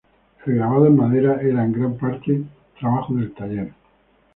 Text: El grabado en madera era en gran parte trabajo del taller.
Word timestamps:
El 0.47 0.55
grabado 0.55 0.87
en 0.87 0.95
madera 0.95 1.39
era 1.43 1.63
en 1.63 1.73
gran 1.73 1.95
parte 1.95 2.41
trabajo 2.79 3.13
del 3.13 3.35
taller. 3.35 3.71